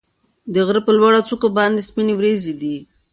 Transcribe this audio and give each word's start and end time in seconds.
د 0.53 0.55
غره 0.67 0.81
په 0.85 0.91
لوړو 0.97 1.27
څوکو 1.27 1.47
باندې 1.57 1.85
سپینې 1.89 2.13
وريځې 2.15 2.53
دي. 2.61 2.77